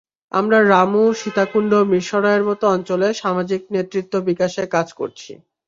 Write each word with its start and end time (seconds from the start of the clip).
আমরা 0.31 0.57
রামু, 0.71 1.03
সীতাকুণ্ড, 1.19 1.71
মিরসরাইয়ের 1.91 2.47
মতো 2.49 2.65
অঞ্চলে 2.67 3.07
সামাজিক 3.21 3.61
নেতৃত্ব 3.75 4.13
বিকাশে 4.29 4.63
কাজ 4.75 4.87
করছি। 4.99 5.31